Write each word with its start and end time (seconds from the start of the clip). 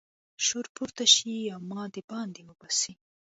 شور 0.45 0.65
پورته 0.75 1.05
شي 1.13 1.35
او 1.53 1.61
ما 1.69 1.83
د 1.93 1.97
باندې 2.09 2.41
وباسي. 2.49 2.93